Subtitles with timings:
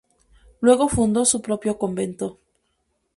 [0.61, 2.39] Luego fundó su propio convento.